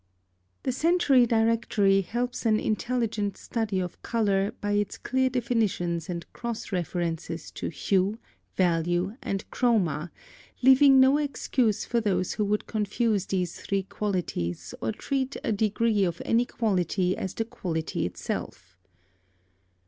+ 0.33 0.63
The 0.63 0.71
Century 0.71 1.27
Dictionary 1.27 2.01
helps 2.01 2.43
an 2.43 2.59
intelligent 2.59 3.37
study 3.37 3.79
of 3.79 4.01
color 4.01 4.51
by 4.59 4.71
its 4.71 4.97
clear 4.97 5.29
definitions 5.29 6.09
and 6.09 6.25
cross 6.33 6.71
references 6.71 7.51
to 7.51 7.69
HUE, 7.69 8.17
VALUE, 8.55 9.15
and 9.21 9.45
CHROMA, 9.51 10.09
leaving 10.63 10.99
no 10.99 11.19
excuse 11.19 11.85
for 11.85 12.01
those 12.01 12.33
who 12.33 12.45
would 12.45 12.65
confuse 12.65 13.27
these 13.27 13.61
three 13.61 13.83
qualities 13.83 14.73
or 14.81 14.91
treat 14.91 15.37
a 15.43 15.51
degree 15.51 16.03
of 16.03 16.19
any 16.25 16.47
quality 16.47 17.15
as 17.15 17.35
the 17.35 17.45
quality 17.45 18.07
itself. 18.07 18.79